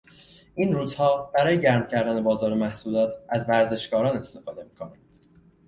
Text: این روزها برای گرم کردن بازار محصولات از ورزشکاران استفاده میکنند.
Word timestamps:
این 0.55 0.73
روزها 0.73 1.31
برای 1.35 1.61
گرم 1.61 1.87
کردن 1.87 2.23
بازار 2.23 2.53
محصولات 2.53 3.13
از 3.29 3.45
ورزشکاران 3.49 4.17
استفاده 4.17 4.63
میکنند. 4.63 5.15